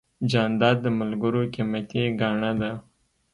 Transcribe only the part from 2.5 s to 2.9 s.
ده.